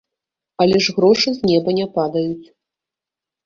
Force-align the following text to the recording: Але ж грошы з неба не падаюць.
Але 0.65 0.79
ж 0.85 0.95
грошы 0.97 1.29
з 1.37 1.51
неба 1.51 1.77
не 1.83 1.87
падаюць. 2.01 2.47